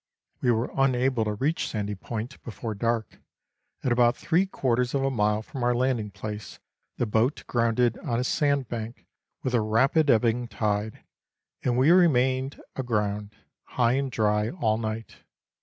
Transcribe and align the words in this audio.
We 0.41 0.49
were 0.49 0.71
unable 0.75 1.25
to 1.25 1.35
reach. 1.35 1.67
Sandy 1.69 1.93
Point 1.93 2.41
before 2.41 2.73
dark, 2.73 3.19
and 3.83 3.91
about 3.91 4.17
three 4.17 4.47
quarters 4.47 4.95
of 4.95 5.03
a 5.03 5.11
mile 5.11 5.43
from 5.43 5.61
our 5.63 5.75
landing 5.75 6.09
place 6.09 6.59
the 6.97 7.05
boat 7.05 7.43
grounded 7.45 7.99
on 7.99 8.19
a 8.19 8.23
sandbank 8.23 9.05
with 9.43 9.53
a 9.53 9.61
rapid 9.61 10.09
ebbing 10.09 10.47
tide, 10.47 11.03
and 11.61 11.77
we 11.77 11.91
remained 11.91 12.59
aground, 12.75 13.35
high 13.77 13.93
and 13.93 14.11
dry, 14.11 14.49
all 14.49 14.79
night. 14.79 15.17